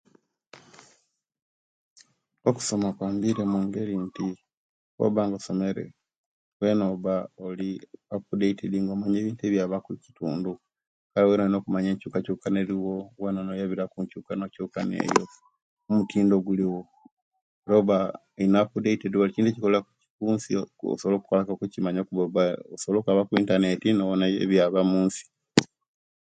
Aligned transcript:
Okusoma 2.49 2.89
kwambire 2.97 3.43
mungeri 3.51 3.95
nti 4.05 4.27
obanga 5.05 5.35
osomere, 5.39 5.85
wena 6.59 6.83
oba 6.93 7.15
oli 7.47 7.69
updated 8.15 8.73
nga 8.79 8.91
omanya 8.95 9.19
ebyaba 9.47 9.75
omukitundu 9.81 10.51
wena 11.17 11.27
olina 11.43 11.57
okumanya 11.57 11.89
enkyukakyukana 11.91 12.57
eriwo 12.63 12.95
wena 13.21 13.39
noyabira 13.43 13.83
kunkyukakyukana 13.91 14.93
eyo 15.05 15.23
omutindo 15.89 16.33
oguliwo 16.37 16.81
noba 17.67 17.97
enough 18.43 18.71
dated 18.85 19.13
wali 19.15 19.31
kintu 19.33 19.49
ekikoliwa 19.49 19.81
kunsi 20.17 20.49
osobola 20.93 21.15
okukikola 21.17 21.41
okukimanya 21.55 21.99
okuba 22.01 22.43
osowola 22.73 23.03
kwaba 23.03 23.27
ku 23.27 23.33
interneti 23.41 23.87
nobona 23.91 24.25
ebyaba 24.43 24.77
omunsi. 24.85 25.23